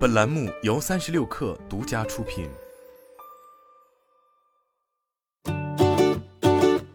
[0.00, 2.48] 本栏目由三十六氪独家出品。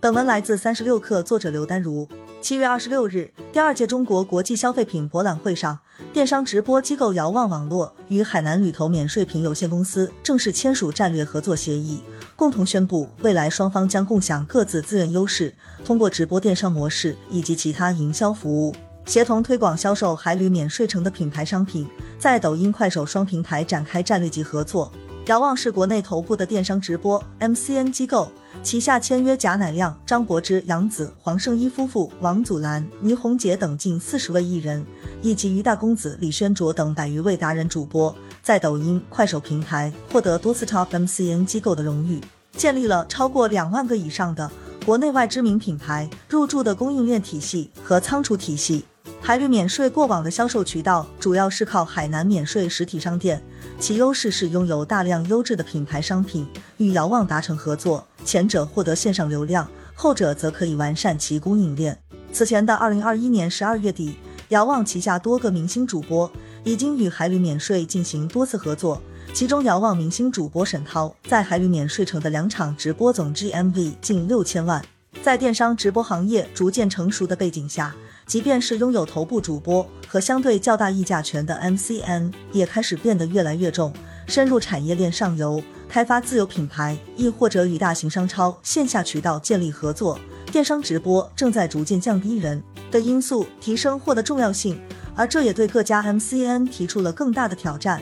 [0.01, 2.09] 本文来自三十六氪，作者刘丹如。
[2.41, 5.77] 七月二十六日，第二届中国国际消费品博览会上，
[6.11, 12.01] 电商直播机构遥望网络与海南旅投免税品有限公司正式签署战略合作协议，
[12.35, 15.53] 共同宣布未来双方将共享各自资源优势，
[15.83, 18.75] 通过直播电商模式以及其他营销服务，
[19.05, 24.91] 协同推广销售海旅免税城的品牌商品，在抖音、快手双平台展开战略级合作。
[25.27, 28.31] 遥望是国内头部的电商直播 MCN 机构。
[28.63, 34.83] 旗下签约贾乃亮、张柏芝、杨紫、黄圣依夫妇、王祖蓝、倪虹洁等近四十位艺人，
[35.21, 42.19] 以及于大公子李宣卓等百余位达人主播，在抖音、快手平台获得多次 Top MCN 机构的荣誉，
[42.53, 44.49] 建立了超过两万个以上的
[44.83, 48.85] 国内外知名品牌入驻的供应链体系和仓储体系。
[49.21, 53.41] 海旅免税过往的销售渠道主要是靠海南免税实体商店，
[53.79, 56.47] 其优势是拥有大量优质的品牌商品，
[56.77, 58.05] 与遥望达成合作。
[58.23, 61.97] 前者获得线上流量，后者则可以完善其供应链。
[62.31, 64.15] 此前的二零二一年十二月底，
[64.49, 66.31] 遥望旗下多个明星主播
[66.63, 69.01] 已经与海旅免税进行多次合作，
[69.33, 74.83] 其中遥望明星主播沈涛在海旅免税城的两场直播总 GMV 近六千万。
[75.23, 83.91] 在电商直播行业逐渐成熟的背景下，即便是拥有头部主播和相对较大议价权的 MCN，也开始变得越来越重，
[84.27, 85.63] 深入产业链上游。
[85.87, 90.19] 开发自有品牌，亦或者与大型商超线下渠道建立合作，
[90.51, 94.79] 电商直播正在逐渐降低人的因素，提升货的重要性，
[95.15, 98.01] 而这也对各家 MCN 提出了更大的挑战。